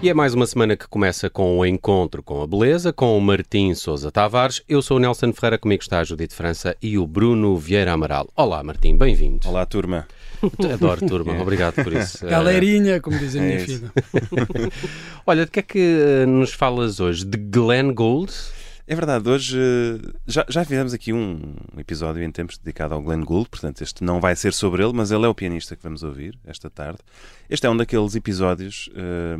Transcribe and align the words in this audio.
E 0.00 0.08
é 0.08 0.14
mais 0.14 0.32
uma 0.32 0.46
semana 0.46 0.76
que 0.76 0.86
começa 0.86 1.28
com 1.28 1.58
o 1.58 1.66
encontro 1.66 2.22
com 2.22 2.40
a 2.40 2.46
beleza, 2.46 2.92
com 2.92 3.18
o 3.18 3.20
Martim 3.20 3.74
Sousa 3.74 4.12
Tavares. 4.12 4.62
Eu 4.68 4.80
sou 4.80 4.96
o 4.96 5.00
Nelson 5.00 5.32
Ferreira, 5.32 5.58
comigo 5.58 5.82
está 5.82 5.98
a 5.98 6.04
Judite 6.04 6.36
França 6.36 6.76
e 6.80 6.96
o 6.96 7.04
Bruno 7.04 7.56
Vieira 7.56 7.92
Amaral. 7.92 8.28
Olá, 8.36 8.62
Martim, 8.62 8.96
bem-vindo. 8.96 9.48
Olá, 9.48 9.66
turma. 9.66 10.06
Adoro, 10.72 11.04
turma, 11.04 11.42
obrigado 11.42 11.82
por 11.82 11.92
isso. 11.92 12.24
Galerinha, 12.30 13.00
como 13.00 13.18
diz 13.18 13.34
a 13.34 13.40
minha 13.40 13.54
É 13.54 13.58
filha. 13.58 13.92
Olha, 15.26 15.44
de 15.44 15.50
que 15.50 15.58
é 15.58 15.62
que 15.62 15.78
eh, 15.80 16.26
nos 16.26 16.52
falas 16.52 17.00
hoje? 17.00 17.24
De 17.24 17.36
Glenn 17.36 17.92
Gould? 17.92 18.32
É 18.86 18.94
verdade, 18.94 19.28
hoje 19.28 19.58
eh, 19.58 20.12
já, 20.28 20.46
já 20.48 20.64
fizemos 20.64 20.94
aqui 20.94 21.12
um 21.12 21.54
episódio 21.76 22.22
em 22.22 22.30
tempos 22.30 22.56
dedicado 22.56 22.94
ao 22.94 23.02
Glenn 23.02 23.24
Gould, 23.24 23.48
portanto 23.50 23.82
este 23.82 24.04
não 24.04 24.20
vai 24.20 24.36
ser 24.36 24.52
sobre 24.52 24.84
ele, 24.84 24.92
mas 24.92 25.10
ele 25.10 25.26
é 25.26 25.28
o 25.28 25.34
pianista 25.34 25.74
que 25.74 25.82
vamos 25.82 26.04
ouvir 26.04 26.38
esta 26.46 26.70
tarde. 26.70 27.00
Este 27.50 27.66
é 27.66 27.70
um 27.70 27.76
daqueles 27.76 28.14
episódios 28.14 28.88
eh, 28.94 29.36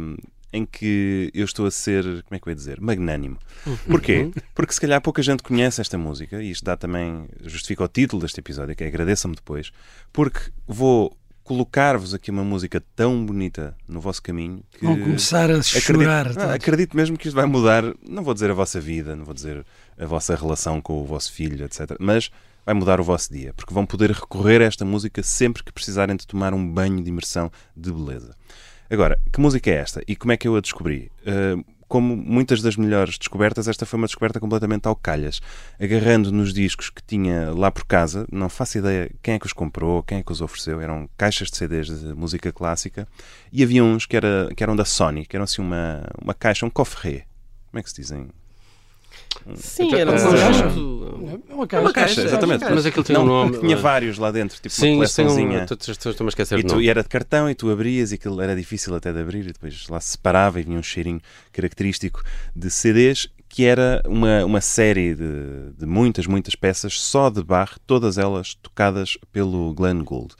em 0.52 0.64
que 0.64 1.30
eu 1.34 1.44
estou 1.44 1.66
a 1.66 1.70
ser, 1.70 2.04
como 2.04 2.36
é 2.36 2.38
que 2.38 2.48
eu 2.48 2.50
ia 2.50 2.56
dizer, 2.56 2.80
magnânimo. 2.80 3.38
Porquê? 3.86 4.30
Porque 4.54 4.72
se 4.72 4.80
calhar 4.80 5.00
pouca 5.00 5.22
gente 5.22 5.42
conhece 5.42 5.80
esta 5.80 5.98
música, 5.98 6.42
e 6.42 6.50
isto 6.50 6.64
dá 6.64 6.76
também, 6.76 7.28
justifica 7.44 7.84
o 7.84 7.88
título 7.88 8.22
deste 8.22 8.40
episódio, 8.40 8.74
que 8.74 8.84
é 8.84 8.86
Agradeça-me 8.86 9.34
Depois, 9.34 9.70
porque 10.12 10.40
vou 10.66 11.16
colocar-vos 11.44 12.12
aqui 12.12 12.30
uma 12.30 12.44
música 12.44 12.82
tão 12.94 13.24
bonita 13.24 13.74
no 13.88 14.02
vosso 14.02 14.22
caminho 14.22 14.62
que 14.70 14.84
Vão 14.84 14.98
começar 14.98 15.50
a 15.50 15.62
chorar. 15.62 16.26
Acredito, 16.26 16.34
todos. 16.34 16.50
ah, 16.50 16.54
acredito 16.54 16.96
mesmo 16.96 17.16
que 17.16 17.26
isto 17.28 17.34
vai 17.34 17.46
mudar, 17.46 17.82
não 18.06 18.22
vou 18.22 18.34
dizer 18.34 18.50
a 18.50 18.54
vossa 18.54 18.78
vida, 18.78 19.16
não 19.16 19.24
vou 19.24 19.32
dizer 19.32 19.64
a 19.98 20.04
vossa 20.04 20.36
relação 20.36 20.78
com 20.80 21.00
o 21.00 21.06
vosso 21.06 21.32
filho, 21.32 21.64
etc. 21.64 21.96
Mas 21.98 22.30
vai 22.66 22.74
mudar 22.74 23.00
o 23.00 23.04
vosso 23.04 23.32
dia, 23.32 23.54
porque 23.54 23.72
vão 23.72 23.86
poder 23.86 24.10
recorrer 24.10 24.60
a 24.60 24.66
esta 24.66 24.84
música 24.84 25.22
sempre 25.22 25.64
que 25.64 25.72
precisarem 25.72 26.16
de 26.16 26.26
tomar 26.26 26.52
um 26.52 26.70
banho 26.70 27.02
de 27.02 27.08
imersão 27.08 27.50
de 27.74 27.90
beleza. 27.90 28.36
Agora, 28.90 29.20
que 29.32 29.40
música 29.40 29.70
é 29.70 29.74
esta 29.74 30.02
e 30.06 30.16
como 30.16 30.32
é 30.32 30.36
que 30.36 30.48
eu 30.48 30.56
a 30.56 30.60
descobri? 30.60 31.10
Ah, 31.26 31.62
como 31.88 32.14
muitas 32.14 32.60
das 32.60 32.76
melhores 32.76 33.16
descobertas, 33.18 33.66
esta 33.66 33.86
foi 33.86 33.96
uma 33.96 34.06
descoberta 34.06 34.38
completamente 34.38 34.86
ao 34.86 34.94
calhas. 34.94 35.40
Agarrando 35.80 36.30
nos 36.30 36.52
discos 36.52 36.90
que 36.90 37.02
tinha 37.02 37.50
lá 37.50 37.70
por 37.70 37.86
casa, 37.86 38.26
não 38.30 38.48
faço 38.48 38.78
ideia 38.78 39.10
quem 39.22 39.34
é 39.34 39.38
que 39.38 39.46
os 39.46 39.54
comprou, 39.54 40.02
quem 40.02 40.18
é 40.18 40.22
que 40.22 40.30
os 40.30 40.42
ofereceu. 40.42 40.80
Eram 40.80 41.08
caixas 41.16 41.50
de 41.50 41.56
CDs 41.56 41.86
de 41.86 42.14
música 42.14 42.52
clássica 42.52 43.08
e 43.50 43.62
havia 43.62 43.82
uns 43.82 44.04
que, 44.04 44.16
era, 44.16 44.50
que 44.54 44.62
eram 44.62 44.76
da 44.76 44.84
Sony, 44.84 45.24
que 45.24 45.34
eram 45.34 45.44
assim 45.44 45.62
uma, 45.62 46.02
uma 46.22 46.34
caixa, 46.34 46.66
um 46.66 46.70
coffret. 46.70 47.24
Como 47.70 47.80
é 47.80 47.82
que 47.82 47.88
se 47.88 47.96
dizem? 47.96 48.28
Sim, 49.54 49.94
era 49.94 50.10
um 50.10 50.14
conjunto. 50.14 50.98
É 51.50 51.54
uma 51.54 51.64
É 51.64 51.66
caixa. 51.66 51.80
uma 51.84 51.92
caixa, 51.92 52.22
exatamente. 52.22 52.64
Mas 52.64 52.86
aquilo 52.86 53.04
tinha 53.04 53.20
um 53.20 53.24
nome. 53.26 53.58
Tinha 53.58 53.76
vários 53.76 54.18
lá 54.18 54.30
dentro, 54.30 54.56
tipo 54.56 54.70
Sim, 54.70 54.86
uma 54.86 54.92
um. 54.92 54.96
coleçãozinha. 54.96 55.62
Estou- 55.70 56.10
estou-me 56.10 56.28
a 56.28 56.30
esquecer 56.30 56.58
E, 56.58 56.62
tu- 56.62 56.80
e 56.80 56.88
era 56.88 57.02
de 57.02 57.08
cartão 57.08 57.48
e 57.50 57.54
tu 57.54 57.70
abrias 57.70 58.12
e 58.12 58.16
aquilo 58.16 58.40
era 58.40 58.54
difícil 58.54 58.94
até 58.94 59.12
de 59.12 59.20
abrir 59.20 59.40
e 59.40 59.52
depois 59.52 59.88
lá 59.88 60.00
se 60.00 60.10
separava 60.12 60.60
e 60.60 60.62
vinha 60.62 60.78
um 60.78 60.82
cheirinho 60.82 61.20
característico 61.52 62.22
de 62.54 62.70
CDs 62.70 63.28
que 63.48 63.64
era 63.64 64.02
uma, 64.06 64.44
uma 64.44 64.60
série 64.60 65.14
de, 65.14 65.72
de 65.78 65.86
muitas, 65.86 66.26
muitas 66.26 66.54
peças 66.54 67.00
só 67.00 67.30
de 67.30 67.42
Bach, 67.42 67.78
todas 67.86 68.18
elas 68.18 68.54
tocadas 68.54 69.16
pelo 69.32 69.72
Glenn 69.72 70.04
Gould. 70.04 70.34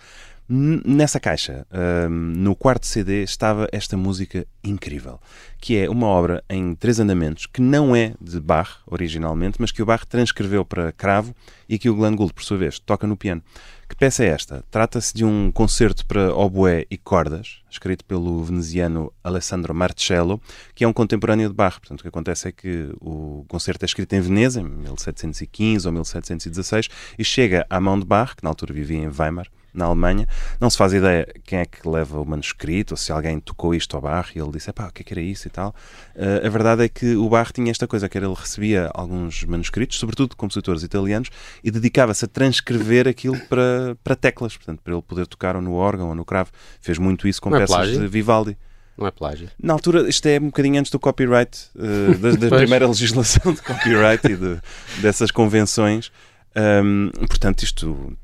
Nessa 0.51 1.21
caixa, 1.21 1.67
hum, 2.11 2.33
no 2.35 2.57
quarto 2.57 2.87
CD, 2.87 3.23
estava 3.23 3.69
esta 3.71 3.99
música 3.99 4.47
incrível, 4.65 5.21
que 5.61 5.77
é 5.77 5.91
uma 5.91 6.07
obra 6.07 6.43
em 6.49 6.75
três 6.75 6.99
andamentos, 6.99 7.45
que 7.45 7.61
não 7.61 7.95
é 7.95 8.15
de 8.19 8.41
Bach 8.41 8.79
originalmente, 8.87 9.59
mas 9.61 9.71
que 9.71 9.83
o 9.83 9.85
Bach 9.85 10.07
transcreveu 10.07 10.65
para 10.65 10.91
cravo 10.91 11.37
e 11.69 11.79
que 11.79 11.91
o 11.91 11.95
Glenn 11.95 12.17
Gould, 12.17 12.33
por 12.33 12.43
sua 12.43 12.57
vez, 12.57 12.79
toca 12.79 13.07
no 13.07 13.15
piano. 13.15 13.43
Que 13.87 13.95
peça 13.95 14.25
é 14.25 14.29
esta? 14.29 14.65
Trata-se 14.71 15.15
de 15.15 15.23
um 15.23 15.51
concerto 15.53 16.07
para 16.07 16.35
oboé 16.35 16.87
e 16.91 16.97
cordas, 16.97 17.59
escrito 17.71 18.03
pelo 18.07 18.43
veneziano 18.43 19.13
Alessandro 19.23 19.75
Marcello, 19.75 20.41
que 20.75 20.83
é 20.83 20.89
um 20.89 20.95
contemporâneo 20.95 21.51
de 21.51 21.55
Bach. 21.55 21.79
Portanto, 21.79 22.01
o 22.01 22.03
que 22.05 22.09
acontece 22.09 22.49
é 22.49 22.53
que 22.53 22.91
o 23.03 23.45
concerto 23.49 23.85
é 23.85 23.87
escrito 23.87 24.15
em 24.15 24.21
Veneza, 24.23 24.63
em 24.63 24.65
1715 24.65 25.87
ou 25.87 25.93
1716, 25.93 26.89
e 27.19 27.25
chega 27.25 27.67
à 27.69 27.79
mão 27.79 28.01
de 28.01 28.07
Bach, 28.07 28.35
que 28.35 28.43
na 28.43 28.49
altura 28.49 28.73
vivia 28.73 28.99
em 28.99 29.09
Weimar, 29.09 29.47
na 29.73 29.85
Alemanha. 29.85 30.27
Não 30.61 30.69
se 30.71 30.77
faz 30.77 30.93
ideia 30.93 31.27
quem 31.45 31.59
é 31.61 31.67
que 31.67 31.87
leva 31.89 32.21
o 32.21 32.25
manuscrito, 32.25 32.95
ou 32.95 32.99
se 32.99 33.13
alguém 33.13 33.39
tocou 33.39 33.75
isto 33.75 33.95
ao 33.97 34.03
Bach 34.03 34.31
e 34.35 34.39
ele 34.41 34.51
disse, 34.51 34.73
pá, 34.73 34.89
o 34.89 34.93
que 34.93 35.03
é 35.03 35.05
que 35.05 35.13
era 35.13 35.21
isso 35.21 35.47
e 35.47 35.51
tal. 35.51 35.75
Eh, 36.17 36.43
a 36.47 36.49
verdade 36.49 36.83
é 36.85 36.89
que 36.89 37.15
o 37.17 37.29
Bach 37.29 37.53
tinha 37.53 37.71
esta 37.71 37.87
coisa, 37.87 38.09
que 38.09 38.17
era 38.19 38.27
ele 38.27 38.35
recebia 38.35 38.91
alguns 38.95 39.45
manuscritos, 39.45 39.99
sobretudo 39.99 40.31
de 40.31 40.37
compositores 40.37 40.83
italianos, 40.83 41.29
e 41.63 41.71
dedicava-se 41.71 42.25
a 42.25 42.29
transcrever 42.29 43.07
aquilo 43.07 43.39
para, 43.49 43.97
para 44.03 44.17
teclas, 44.17 44.57
portanto, 44.57 44.81
para 44.83 44.93
ele 44.95 45.03
poder 45.03 45.27
tocar 45.27 45.55
ou 45.57 45.63
no 45.63 45.75
órgão 45.75 46.09
ou 46.09 46.15
no 46.15 46.25
cravo. 46.25 46.51
Fez 46.81 46.99
muito 46.99 47.29
isso 47.29 47.41
com 47.41 47.51
Não 47.51 47.59
é 47.59 47.61
peças 47.61 47.77
plágio? 47.77 48.01
de 48.01 48.09
Vivaldi. 48.09 48.57
Não 48.97 49.07
é 49.07 49.11
plágio. 49.13 49.49
Na 49.63 49.75
altura, 49.75 50.09
isto 50.09 50.27
é 50.27 50.39
um 50.41 50.47
bocadinho 50.47 50.81
antes 50.81 50.91
do 50.91 50.99
copyright, 50.99 51.57
eh, 51.79 52.15
da, 52.17 52.31
da 52.33 52.49
primeira 52.59 52.89
legislação 52.89 53.53
de 53.55 53.63
copyright 53.63 54.27
e 54.27 54.35
de- 54.35 54.59
dessas 55.01 55.31
convenções. 55.31 56.11
Ahm, 56.57 57.11
portanto, 57.29 57.63
isto 57.63 58.17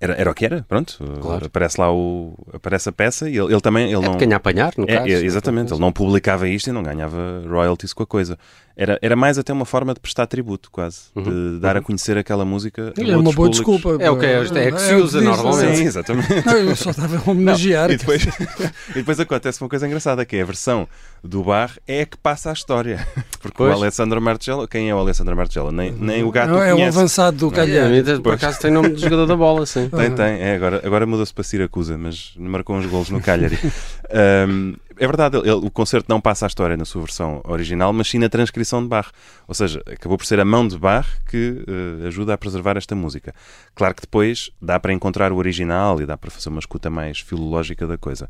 era, 0.00 0.14
era 0.14 0.30
o 0.30 0.34
que 0.34 0.44
era, 0.44 0.64
pronto. 0.68 0.98
Claro. 1.20 1.46
Aparece 1.46 1.80
lá 1.80 1.92
o, 1.92 2.34
aparece 2.52 2.88
a 2.88 2.92
peça 2.92 3.28
e 3.30 3.36
ele, 3.38 3.52
ele 3.52 3.60
também 3.60 3.84
ele 3.92 3.96
É 3.96 4.00
não. 4.08 4.12
de 4.16 4.18
ganhar 4.24 4.36
apanhar, 4.36 4.72
no 4.76 4.84
É, 4.84 4.96
caso. 4.96 5.08
é, 5.08 5.12
exatamente, 5.24 5.72
ele 5.72 5.80
não 5.80 5.92
publicava 5.92 6.48
isto 6.48 6.68
e 6.68 6.72
não 6.72 6.82
ganhava 6.82 7.42
royalties 7.48 7.92
com 7.92 8.02
a 8.02 8.06
coisa. 8.06 8.38
Era, 8.78 8.98
era 9.00 9.16
mais 9.16 9.38
até 9.38 9.54
uma 9.54 9.64
forma 9.64 9.94
de 9.94 10.00
prestar 10.00 10.26
tributo, 10.26 10.70
quase, 10.70 11.04
Uhum. 11.14 11.22
de 11.54 11.60
dar 11.60 11.78
a 11.78 11.80
conhecer 11.80 12.18
aquela 12.18 12.44
música. 12.44 12.92
é 12.98 13.02
uma 13.16 13.22
boa 13.32 13.34
públicos. 13.34 13.56
desculpa. 13.56 13.96
É 14.04 14.10
o 14.10 14.18
que 14.18 14.26
é, 14.26 14.42
é 14.66 14.70
que 14.72 14.80
se 14.82 14.94
usa 14.94 15.18
diz, 15.18 15.26
normalmente. 15.28 15.76
Sim, 15.78 15.84
exatamente. 15.84 16.28
Não, 16.44 16.56
eu 16.58 16.76
só 16.76 16.90
estava 16.90 17.16
a 17.16 17.30
homenagear. 17.30 17.90
E 17.96 17.96
depois, 17.96 18.22
e 18.90 18.94
depois 18.94 19.18
acontece 19.18 19.62
uma 19.62 19.68
coisa 19.70 19.86
engraçada, 19.86 20.26
que 20.26 20.36
é 20.36 20.42
a 20.42 20.44
versão 20.44 20.86
do 21.24 21.42
bar 21.42 21.70
é 21.88 22.02
a 22.02 22.06
que 22.06 22.18
passa 22.18 22.50
a 22.50 22.52
história. 22.52 23.06
Porque 23.36 23.56
Pois. 23.58 23.72
o 23.74 23.76
Alessandro 23.78 24.20
Marcello, 24.20 24.66
quem 24.68 24.88
é 24.90 24.94
o 24.94 24.98
Alessandro 24.98 25.36
Marcello? 25.36 25.70
Nem, 25.72 25.92
nem 25.92 26.22
o 26.24 26.30
gato 26.30 26.50
Não, 26.50 26.62
é 26.62 26.72
o 26.72 26.76
conhece. 26.76 26.98
avançado 26.98 27.36
do 27.36 27.48
É, 27.48 27.56
calhar. 27.56 27.86
a 27.86 27.88
mim, 27.90 28.22
por 28.22 28.34
acaso 28.34 28.60
tem 28.60 28.70
nome 28.70 28.90
de 28.90 29.00
jogador 29.02 29.26
da 29.26 29.36
bola, 29.36 29.64
sim. 29.66 29.88
Tem, 29.94 30.10
tem. 30.14 30.40
É, 30.40 30.54
agora 30.56 30.80
agora 30.84 31.06
mudou-se 31.06 31.32
para 31.32 31.44
Siracusa, 31.44 31.96
mas 31.98 32.32
marcou 32.36 32.76
uns 32.76 32.86
golos 32.86 33.10
no 33.10 33.20
Cagliari. 33.20 33.58
Ahm, 34.10 34.74
é 34.98 35.06
verdade, 35.06 35.36
ele- 35.36 35.50
o 35.50 35.70
concerto 35.70 36.06
não 36.08 36.20
passa 36.20 36.46
a 36.46 36.48
história 36.48 36.76
na 36.76 36.84
sua 36.84 37.02
versão 37.02 37.40
original, 37.44 37.92
mas 37.92 38.08
sim 38.08 38.18
na 38.18 38.28
transcrição 38.28 38.82
de 38.82 38.88
Bach. 38.88 39.10
Ou 39.46 39.54
seja, 39.54 39.82
acabou 39.86 40.16
por 40.16 40.24
ser 40.26 40.40
a 40.40 40.44
mão 40.44 40.66
de 40.66 40.78
Bach 40.78 41.06
que 41.28 41.62
eh, 42.02 42.06
ajuda 42.08 42.32
a 42.34 42.38
preservar 42.38 42.76
esta 42.76 42.94
música. 42.94 43.34
Claro 43.74 43.94
que 43.94 44.02
depois 44.02 44.50
dá 44.62 44.80
para 44.80 44.92
encontrar 44.92 45.32
o 45.32 45.36
original 45.36 46.00
e 46.00 46.06
dá 46.06 46.16
para 46.16 46.30
fazer 46.30 46.48
uma 46.48 46.60
escuta 46.60 46.88
mais 46.88 47.18
filológica 47.20 47.86
da 47.86 47.98
coisa. 47.98 48.28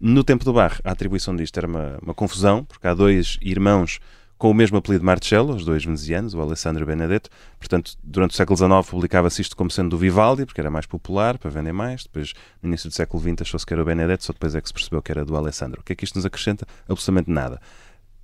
No 0.00 0.24
tempo 0.24 0.44
do 0.44 0.52
Bach, 0.52 0.80
a 0.84 0.92
atribuição 0.92 1.36
disto 1.36 1.56
era 1.58 1.66
uma, 1.66 1.98
uma 2.02 2.14
confusão, 2.14 2.64
porque 2.64 2.86
há 2.86 2.94
dois 2.94 3.36
irmãos 3.42 3.98
com 4.38 4.50
o 4.50 4.54
mesmo 4.54 4.76
apelido 4.76 5.04
Marcello, 5.04 5.54
os 5.54 5.64
dois 5.64 5.84
venezianos, 5.84 6.34
o 6.34 6.40
Alessandro 6.40 6.82
e 6.82 6.86
Benedetto. 6.86 7.30
Portanto, 7.58 7.92
durante 8.02 8.32
o 8.32 8.36
século 8.36 8.56
XIX 8.56 8.90
publicava-se 8.90 9.40
isto 9.40 9.56
como 9.56 9.70
sendo 9.70 9.90
do 9.90 9.98
Vivaldi, 9.98 10.44
porque 10.44 10.60
era 10.60 10.70
mais 10.70 10.86
popular, 10.86 11.38
para 11.38 11.50
vender 11.50 11.72
mais. 11.72 12.04
Depois, 12.04 12.34
no 12.62 12.68
início 12.68 12.88
do 12.88 12.94
século 12.94 13.22
XX, 13.22 13.42
achou-se 13.42 13.64
que 13.64 13.72
era 13.72 13.82
o 13.82 13.84
Benedetto, 13.84 14.24
só 14.24 14.32
depois 14.32 14.54
é 14.54 14.60
que 14.60 14.68
se 14.68 14.74
percebeu 14.74 15.00
que 15.00 15.10
era 15.10 15.24
do 15.24 15.36
Alessandro. 15.36 15.80
O 15.80 15.84
que 15.84 15.92
é 15.92 15.96
que 15.96 16.04
isto 16.04 16.16
nos 16.16 16.26
acrescenta? 16.26 16.66
Absolutamente 16.88 17.30
nada. 17.30 17.60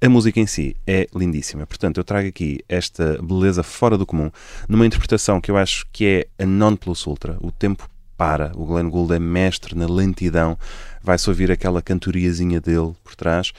A 0.00 0.08
música 0.08 0.40
em 0.40 0.46
si 0.46 0.76
é 0.86 1.06
lindíssima. 1.14 1.64
Portanto, 1.64 1.98
eu 1.98 2.04
trago 2.04 2.28
aqui 2.28 2.58
esta 2.68 3.22
beleza 3.22 3.62
fora 3.62 3.96
do 3.96 4.04
comum, 4.04 4.30
numa 4.68 4.84
interpretação 4.84 5.40
que 5.40 5.50
eu 5.50 5.56
acho 5.56 5.86
que 5.92 6.04
é 6.38 6.42
a 6.42 6.46
non 6.46 6.76
plus 6.76 7.06
ultra. 7.06 7.38
O 7.40 7.52
tempo 7.52 7.88
para. 8.16 8.52
O 8.54 8.66
Glenn 8.66 8.90
Gould 8.90 9.14
é 9.14 9.18
mestre 9.18 9.76
na 9.76 9.86
lentidão. 9.86 10.58
Vai-se 11.02 11.28
ouvir 11.30 11.50
aquela 11.50 11.80
cantoriazinha 11.80 12.60
dele 12.60 12.92
por 13.02 13.14
trás 13.14 13.52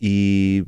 e 0.00 0.64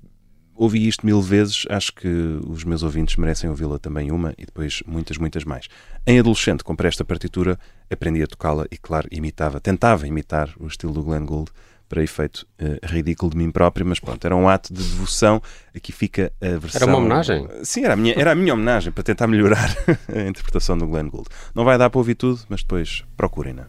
ouvi 0.61 0.87
isto 0.87 1.07
mil 1.07 1.23
vezes, 1.23 1.65
acho 1.71 1.91
que 1.95 2.07
os 2.47 2.65
meus 2.65 2.83
ouvintes 2.83 3.17
merecem 3.17 3.49
ouvi-la 3.49 3.79
também 3.79 4.13
uma 4.13 4.35
e 4.37 4.45
depois 4.45 4.83
muitas, 4.87 5.17
muitas 5.17 5.43
mais. 5.43 5.69
Em 6.07 6.19
adolescente, 6.19 6.63
comprei 6.63 6.89
esta 6.89 7.03
partitura, 7.03 7.59
aprendi 7.91 8.23
a 8.23 8.27
tocá-la 8.27 8.67
e, 8.71 8.77
claro, 8.77 9.09
imitava, 9.11 9.59
tentava 9.59 10.07
imitar 10.07 10.51
o 10.61 10.67
estilo 10.67 10.93
do 10.93 11.03
Glenn 11.03 11.25
Gould 11.25 11.51
para 11.89 12.05
efeito 12.05 12.47
eh, 12.59 12.79
ridículo 12.85 13.33
de 13.33 13.39
mim 13.39 13.51
próprio, 13.51 13.87
mas 13.87 13.99
pronto, 13.99 14.23
era 14.23 14.37
um 14.37 14.49
ato 14.49 14.73
de 14.73 14.83
devoção. 14.83 15.43
Aqui 15.75 15.93
fica 15.93 16.31
a 16.41 16.59
versão. 16.59 16.83
Era 16.83 16.87
uma 16.87 16.99
homenagem? 16.99 17.49
Sim, 17.65 17.85
era 17.85 17.95
a 17.95 17.97
minha, 17.97 18.15
era 18.17 18.33
a 18.33 18.35
minha 18.35 18.53
homenagem 18.53 18.93
para 18.93 19.03
tentar 19.03 19.27
melhorar 19.27 19.75
a 20.15 20.29
interpretação 20.29 20.77
do 20.77 20.87
Glenn 20.87 21.09
Gould. 21.09 21.29
Não 21.55 21.65
vai 21.65 21.79
dar 21.79 21.89
para 21.89 21.99
ouvir 21.99 22.17
tudo, 22.17 22.39
mas 22.51 22.61
depois 22.61 23.03
procurem-na. 23.17 23.67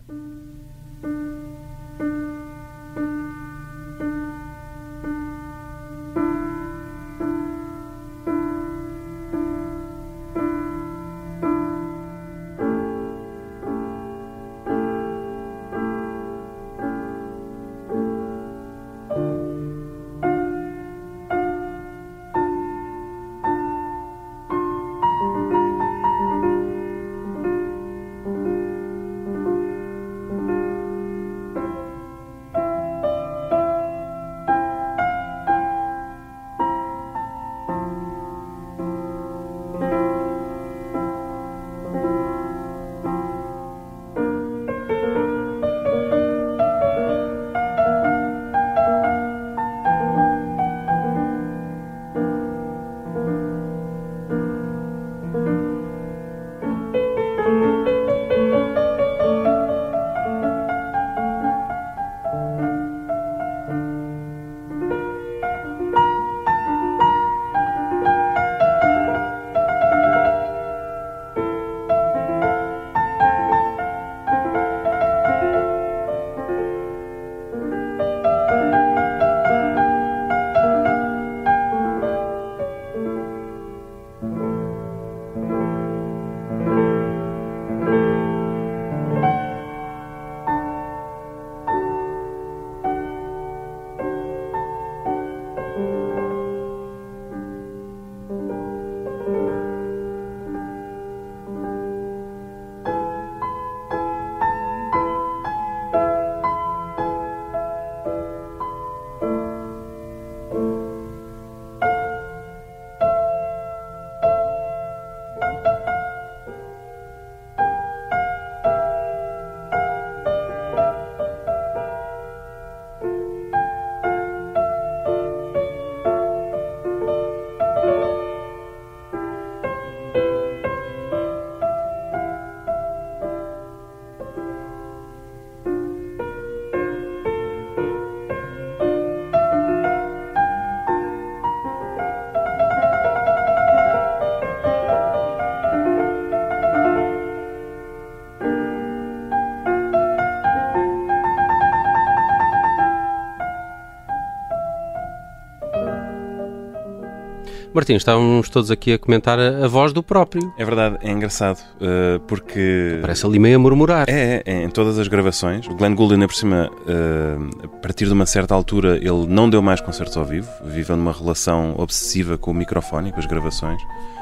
Martim, 157.73 157.93
estávamos 157.93 158.49
todos 158.49 158.69
aqui 158.69 158.91
a 158.93 158.99
comentar 158.99 159.39
a, 159.39 159.63
a 159.63 159.67
voz 159.67 159.93
do 159.93 160.03
próprio. 160.03 160.53
É 160.57 160.65
verdade, 160.65 160.97
é 161.01 161.09
engraçado, 161.09 161.57
uh, 161.77 162.19
porque... 162.27 162.97
Parece 162.99 163.25
ali 163.25 163.39
meio 163.39 163.55
a 163.55 163.59
murmurar. 163.59 164.09
É, 164.09 164.43
é, 164.45 164.53
é, 164.53 164.63
em 164.63 164.69
todas 164.69 164.99
as 164.99 165.07
gravações. 165.07 165.65
O 165.67 165.75
Glenn 165.75 165.95
Gould, 165.95 166.13
ainda 166.13 166.27
por 166.27 166.35
cima, 166.35 166.69
uh, 166.69 167.65
a 167.65 167.67
partir 167.79 168.05
de 168.05 168.13
uma 168.13 168.25
certa 168.25 168.53
altura, 168.53 168.97
ele 168.97 169.25
não 169.25 169.49
deu 169.49 169.61
mais 169.61 169.79
concertos 169.79 170.17
ao 170.17 170.25
vivo, 170.25 170.49
viveu 170.65 170.97
numa 170.97 171.13
relação 171.13 171.73
obsessiva 171.77 172.37
com 172.37 172.51
o 172.51 172.53
microfone 172.53 173.09
e 173.09 173.11
com 173.13 173.19
as 173.19 173.25
gravações. 173.25 173.81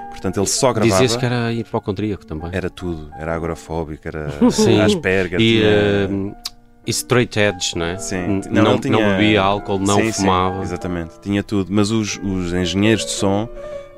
Portanto, 0.10 0.38
ele 0.38 0.48
só 0.48 0.72
gravava. 0.72 1.02
Dizia-se 1.02 1.18
que 1.18 1.26
era 1.26 1.52
ir 1.52 1.64
para 1.64 1.78
o 1.78 1.82
contríaco 1.82 2.26
também. 2.26 2.50
Era 2.52 2.70
tudo. 2.70 3.10
Era 3.18 3.34
agorafóbico, 3.34 4.08
era 4.08 4.30
Sim. 4.52 4.80
Asperger. 4.80 5.40
E, 5.40 5.60
tinha... 5.60 6.10
uh, 6.10 6.36
straight 6.90 7.40
edge, 7.40 7.76
não 7.76 7.86
é? 7.86 7.98
Sim. 7.98 8.42
Não, 8.50 8.64
não, 8.64 8.80
tinha... 8.80 8.94
não 8.94 9.18
bebia 9.18 9.42
álcool, 9.42 9.80
não 9.80 9.98
sim, 9.98 10.12
fumava. 10.12 10.58
Sim, 10.58 10.62
exatamente. 10.64 11.20
Tinha 11.22 11.44
tudo. 11.44 11.72
Mas 11.72 11.92
os, 11.92 12.20
os 12.24 12.54
engenheiros 12.54 13.06
de 13.06 13.12
som 13.12 13.48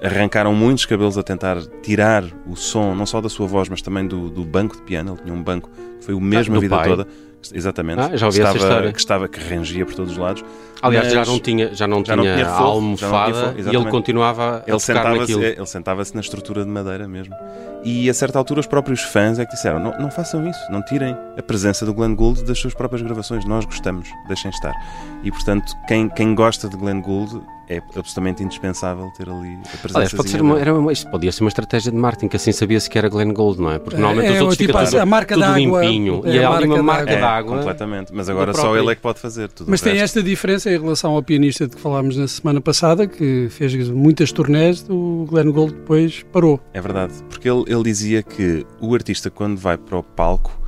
arrancaram 0.01 0.53
muitos 0.53 0.85
cabelos 0.85 1.17
a 1.17 1.23
tentar 1.23 1.57
tirar 1.83 2.23
o 2.47 2.55
som, 2.55 2.95
não 2.95 3.05
só 3.05 3.21
da 3.21 3.29
sua 3.29 3.45
voz, 3.47 3.69
mas 3.69 3.81
também 3.81 4.07
do, 4.07 4.29
do 4.29 4.43
banco 4.43 4.75
de 4.75 4.81
piano. 4.81 5.13
Ele 5.13 5.21
tinha 5.23 5.33
um 5.33 5.43
banco 5.43 5.69
que 5.99 6.05
foi 6.05 6.13
o 6.15 6.19
mesmo 6.19 6.55
Ah, 6.55 6.57
a 6.57 6.61
vida 6.61 6.75
pai? 6.75 6.87
toda. 6.89 7.07
Exatamente. 7.53 7.99
Ah, 8.01 8.15
já 8.17 8.25
ouvi 8.27 8.39
que 8.39 8.43
essa 8.43 8.57
estava, 8.57 8.57
história. 8.57 8.93
Que 8.93 8.99
estava, 8.99 9.27
que 9.27 9.39
rangia 9.39 9.85
por 9.85 9.95
todos 9.95 10.11
os 10.11 10.17
lados. 10.17 10.43
Aliás, 10.81 11.11
já 11.11 11.19
Mas 11.19 11.27
não 11.27 11.39
tinha, 11.39 11.73
já 11.75 11.87
não 11.87 12.03
já 12.03 12.15
não 12.15 12.23
tinha, 12.23 12.35
tinha 12.37 12.47
a 12.47 12.57
forro, 12.57 12.69
almofada 12.69 13.11
já 13.33 13.45
não 13.45 13.53
tinha 13.53 13.63
forro, 13.63 13.73
e 13.73 13.75
ele 13.75 13.91
continuava 13.91 14.43
a 14.43 14.55
Ele 14.57 14.63
tocar 14.65 14.79
sentava-se 14.79 15.19
naquilo. 15.19 15.43
ele 15.43 15.65
sentava-se 15.67 16.15
na 16.15 16.21
estrutura 16.21 16.65
de 16.65 16.71
madeira 16.71 17.07
mesmo. 17.07 17.35
E 17.83 18.09
a 18.09 18.13
certa 18.13 18.39
altura 18.39 18.59
os 18.61 18.67
próprios 18.67 19.01
fãs 19.01 19.37
é 19.37 19.45
que 19.45 19.51
disseram: 19.51 19.79
não, 19.79 19.97
não 19.99 20.09
façam 20.09 20.47
isso, 20.47 20.59
não 20.71 20.81
tirem 20.83 21.15
a 21.37 21.41
presença 21.43 21.85
do 21.85 21.93
Glenn 21.93 22.15
Gould 22.15 22.43
das 22.45 22.57
suas 22.57 22.73
próprias 22.73 23.01
gravações. 23.03 23.45
Nós 23.45 23.63
gostamos, 23.65 24.09
deixem 24.27 24.49
estar. 24.49 24.73
E 25.23 25.31
portanto, 25.31 25.71
quem, 25.87 26.09
quem 26.09 26.33
gosta 26.33 26.67
de 26.67 26.75
Glenn 26.75 26.99
Gould 27.01 27.41
é 27.75 27.77
absolutamente 27.95 28.43
indispensável 28.43 29.09
ter 29.17 29.29
ali 29.29 29.53
a 29.55 29.77
presença. 29.77 29.97
Aliás, 29.97 30.13
pode 30.13 30.29
ser 30.29 30.41
uma, 30.41 30.59
era 30.59 30.73
uma, 30.77 30.91
isto 30.91 31.09
podia 31.09 31.31
ser 31.31 31.43
uma 31.43 31.47
estratégia 31.47 31.91
de 31.91 31.97
marketing, 31.97 32.27
que 32.27 32.35
assim 32.35 32.51
sabia-se 32.51 32.89
que 32.89 32.97
era 32.97 33.07
Glenn 33.09 33.33
Gold, 33.33 33.61
não 33.61 33.71
é? 33.71 33.79
Porque 33.79 33.97
normalmente 33.99 34.27
É, 34.27 34.33
os 34.35 34.39
outros 34.41 34.57
tipo 34.57 34.69
ficam 34.73 34.81
a- 34.81 34.85
tudo, 34.85 34.99
a 34.99 35.05
marca 35.05 35.35
tudo 35.35 35.43
d'água, 35.45 35.81
limpinho. 35.85 36.21
é 36.25 36.29
e 36.35 36.39
a 36.43 36.49
há 36.49 36.55
ali 36.57 36.65
uma 36.65 36.83
marca 36.83 36.83
marca 36.83 37.11
É, 37.11 37.19
d'água. 37.21 37.57
completamente. 37.57 38.11
Mas 38.13 38.29
agora 38.29 38.53
só 38.53 38.75
ele 38.77 38.91
é 38.91 38.95
que 38.95 39.01
pode 39.01 39.19
fazer 39.19 39.49
tudo. 39.49 39.69
Mas 39.69 39.81
tem 39.81 39.99
esta 39.99 40.21
diferença 40.21 40.69
em 40.69 40.79
relação 40.79 41.11
ao 41.15 41.23
pianista 41.23 41.67
de 41.67 41.75
que 41.75 41.81
falámos 41.81 42.17
na 42.17 42.27
semana 42.27 42.59
passada, 42.61 43.07
que 43.07 43.47
fez 43.49 43.73
muitas 43.89 44.31
turnés, 44.31 44.85
o 44.89 45.25
Glenn 45.29 45.51
Gould 45.51 45.73
depois 45.73 46.23
parou. 46.31 46.59
É 46.73 46.81
verdade, 46.81 47.13
porque 47.29 47.49
ele, 47.49 47.63
ele 47.67 47.83
dizia 47.83 48.21
que 48.23 48.65
o 48.79 48.93
artista, 48.93 49.29
quando 49.29 49.57
vai 49.57 49.77
para 49.77 49.97
o 49.97 50.03
palco, 50.03 50.59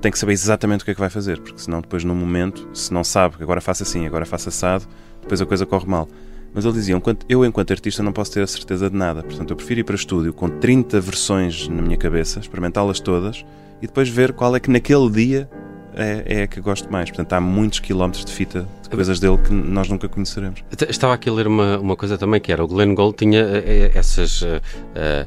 tem 0.00 0.12
que 0.12 0.18
saber 0.18 0.32
exatamente 0.34 0.82
o 0.82 0.84
que 0.84 0.90
é 0.90 0.94
que 0.94 1.00
vai 1.00 1.08
fazer, 1.10 1.40
porque 1.40 1.58
senão, 1.58 1.80
depois, 1.80 2.04
no 2.04 2.14
momento, 2.14 2.68
se 2.74 2.92
não 2.92 3.02
sabe 3.02 3.38
que 3.38 3.42
agora 3.42 3.60
faça 3.60 3.82
assim, 3.84 4.06
agora 4.06 4.26
faça 4.26 4.50
assado, 4.50 4.84
depois 5.22 5.40
a 5.40 5.46
coisa 5.46 5.64
corre 5.64 5.86
mal. 5.86 6.06
Mas 6.54 6.64
ele 6.64 6.74
dizia: 6.74 7.00
eu, 7.28 7.44
enquanto 7.44 7.72
artista, 7.72 8.02
não 8.02 8.12
posso 8.12 8.32
ter 8.32 8.42
a 8.42 8.46
certeza 8.46 8.88
de 8.88 8.96
nada, 8.96 9.22
portanto, 9.22 9.50
eu 9.50 9.56
prefiro 9.56 9.80
ir 9.80 9.84
para 9.84 9.96
estúdio 9.96 10.32
com 10.32 10.48
30 10.48 11.00
versões 11.00 11.68
na 11.68 11.82
minha 11.82 11.96
cabeça, 11.96 12.38
experimentá-las 12.38 13.00
todas 13.00 13.44
e 13.82 13.86
depois 13.86 14.08
ver 14.08 14.32
qual 14.32 14.54
é 14.54 14.60
que 14.60 14.70
naquele 14.70 15.10
dia 15.10 15.48
é, 15.96 16.24
é 16.40 16.42
a 16.42 16.46
que 16.46 16.60
gosto 16.60 16.90
mais. 16.90 17.10
Portanto, 17.10 17.32
há 17.34 17.40
muitos 17.40 17.80
quilómetros 17.80 18.24
de 18.24 18.32
fita 18.32 18.66
de 18.82 18.88
coisas 18.88 19.18
dele 19.20 19.38
que 19.38 19.52
nós 19.52 19.88
nunca 19.88 20.08
conheceremos. 20.08 20.62
Estava 20.88 21.14
aqui 21.14 21.28
a 21.28 21.32
ler 21.32 21.46
uma, 21.46 21.78
uma 21.78 21.96
coisa 21.96 22.16
também 22.16 22.40
que 22.40 22.52
era 22.52 22.64
o 22.64 22.68
Glenn 22.68 22.94
Gould 22.94 23.16
tinha 23.16 23.40
eh, 23.40 23.90
eh, 23.94 23.98
essas. 23.98 24.42
eh, 24.42 24.60
esses- 24.94 25.26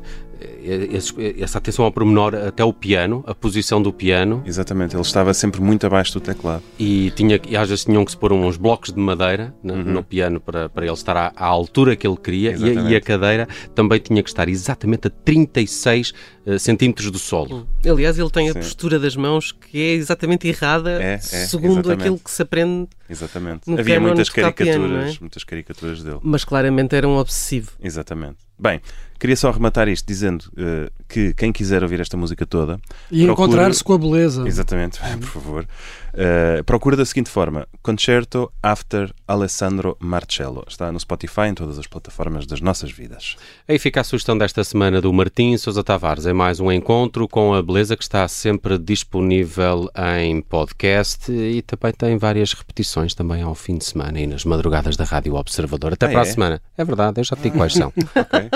essa 1.40 1.58
atenção 1.58 1.86
ao 1.86 1.92
pormenor 1.92 2.34
até 2.36 2.64
o 2.64 2.74
piano, 2.74 3.24
a 3.28 3.34
posição 3.36 3.82
do 3.82 3.92
piano, 3.94 4.44
Exatamente, 4.46 4.96
ele 4.96 5.02
estava 5.02 5.34
sempre 5.34 5.62
muito 5.62 5.86
abaixo 5.86 6.14
do 6.14 6.20
teclado. 6.22 6.64
e, 6.80 7.12
tinha, 7.16 7.40
e 7.48 7.56
às 7.56 7.70
vezes 7.70 7.86
tinham 7.86 8.04
que 8.06 8.12
se 8.12 8.18
pôr 8.18 8.32
uns 8.34 8.58
blocos 8.58 8.92
de 8.92 9.00
madeira 9.00 9.54
no, 9.64 9.74
Uhum. 9.74 9.84
no 9.84 10.04
piano 10.04 10.40
para, 10.40 10.70
para 10.70 10.86
ele 10.86 10.94
estar 10.94 11.16
à, 11.16 11.34
à 11.36 11.46
altura 11.46 11.96
que 11.96 12.08
ele 12.08 12.18
queria, 12.18 12.52
e, 12.58 12.78
a- 12.78 12.82
e 12.90 12.96
a 12.96 13.02
cadeira 13.02 13.48
também 13.76 14.00
tinha 14.00 14.22
que 14.24 14.30
estar 14.30 14.48
exatamente 14.50 15.08
a 15.08 15.10
36 15.10 16.14
eh, 16.46 16.58
centímetros 16.58 17.12
do 17.12 17.20
solo. 17.20 17.68
Aliás, 17.86 18.18
ele 18.18 18.30
tem 18.30 18.50
a 18.50 18.54
Sim. 18.54 18.60
postura 18.60 18.98
das 19.00 19.16
mãos 19.16 19.52
que 19.52 19.78
é 19.82 19.94
exatamente 19.94 20.48
errada 20.48 21.02
É, 21.02 21.14
é, 21.14 21.18
segundo 21.20 21.74
exatamente. 21.80 22.00
aquilo 22.02 22.20
que 22.20 22.32
se 22.32 22.42
aprende, 22.42 22.88
Exatamente. 23.10 23.62
No 23.70 23.80
Havia 23.80 24.02
muitas 24.02 24.28
tocar 24.28 24.52
caricaturas, 24.52 24.90
piano, 24.92 24.98
é? 25.10 25.18
muitas 25.22 25.44
caricaturas 25.46 26.04
dele. 26.04 26.20
mas 26.22 26.44
claramente 26.44 26.94
era 26.94 27.08
um 27.08 27.16
obsessivo. 27.18 27.72
Exatamente. 27.82 28.36
Bem, 28.60 28.82
queria 29.20 29.36
só 29.36 29.50
arrematar 29.50 29.88
isto 29.88 30.06
dizendo 30.06 30.46
eh, 30.58 30.90
que 31.08 31.34
quem 31.34 31.52
quiser 31.52 31.84
ouvir 31.84 32.00
esta 32.00 32.16
música 32.18 32.46
toda, 32.46 32.80
E 33.12 33.26
Procure- 33.26 33.48
encontrar-se 33.48 33.84
com 33.84 33.94
a 33.94 33.98
beleza. 33.98 34.48
exatamente, 34.48 35.00
por 35.20 35.28
favor, 35.28 35.68
eh, 36.14 36.62
procura 36.66 36.96
da 36.96 37.06
seguinte 37.06 37.30
forma: 37.30 37.68
Concerto 37.82 38.52
After 38.62 39.12
Alessandro 39.28 39.96
Marcello. 40.00 40.64
Está 40.68 40.92
no 40.92 41.00
Spotify, 41.00 41.48
em 41.50 41.54
todas 41.54 41.78
as 41.80 41.88
plataformas 41.88 42.46
das 42.46 42.62
nossas 42.62 42.92
vidas. 42.92 43.36
Aí 43.68 43.78
fica 43.80 44.02
a 44.02 44.04
sugestão 44.04 44.38
desta 44.38 44.64
semana 44.64 45.00
do 45.02 45.12
Martim 45.14 45.56
Sousa 45.58 45.84
Tavares. 45.84 46.26
É 46.26 46.34
mais 46.34 46.60
um 46.60 46.72
encontro 46.72 47.28
com 47.28 47.54
a 47.54 47.62
beleza 47.62 47.96
que 47.96 48.04
está 48.04 48.28
sempre 48.28 48.78
disponível 48.78 49.90
em 50.18 50.42
podcast 50.42 51.32
e 51.32 51.62
também 51.62 51.94
tem 51.94 52.18
várias 52.18 52.54
repetições 52.54 53.14
também 53.14 53.42
ao 53.42 53.56
fim 53.56 53.78
de 53.78 53.86
semana 53.86 54.20
e 54.20 54.28
nas 54.28 54.44
madrugadas 54.46 54.96
da 54.98 55.04
Rádio 55.04 55.36
Observador. 55.36 55.94
Até 55.94 56.08
Ah, 56.08 56.10
para 56.10 56.20
a 56.20 56.24
é? 56.24 56.26
semana. 56.26 56.62
É 56.78 56.84
verdade, 56.84 57.20
eu 57.20 57.24
já 57.24 57.36
te 57.36 57.44
digo 57.44 57.58
quais 57.58 57.74
são. 57.74 57.92
Ok? 58.16 58.50